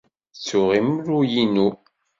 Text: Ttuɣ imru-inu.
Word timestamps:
Ttuɣ 0.35 0.69
imru-inu. 0.79 1.69